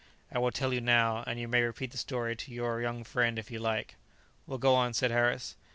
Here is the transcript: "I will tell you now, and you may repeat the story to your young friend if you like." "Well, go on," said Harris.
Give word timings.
"I 0.31 0.39
will 0.39 0.49
tell 0.49 0.73
you 0.73 0.81
now, 0.81 1.23
and 1.27 1.39
you 1.39 1.47
may 1.47 1.61
repeat 1.61 1.91
the 1.91 1.97
story 1.99 2.35
to 2.35 2.51
your 2.51 2.81
young 2.81 3.03
friend 3.03 3.37
if 3.37 3.51
you 3.51 3.59
like." 3.59 3.97
"Well, 4.47 4.57
go 4.57 4.73
on," 4.73 4.95
said 4.95 5.11
Harris. 5.11 5.55